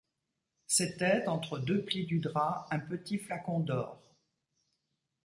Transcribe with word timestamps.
C’était, 0.65 1.27
entre 1.27 1.59
deux 1.59 1.85
plis 1.85 2.07
du 2.07 2.17
drap, 2.17 2.65
un 2.71 2.79
petit 2.79 3.19
flacon 3.19 3.59
d’or. 3.59 4.01